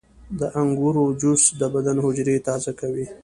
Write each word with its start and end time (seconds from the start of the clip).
•د 0.39 0.41
انګورو 0.61 1.03
جوس 1.21 1.43
د 1.59 1.61
بدن 1.73 1.97
حجرې 2.05 2.35
تازه 2.47 2.71
کوي. 2.79 3.05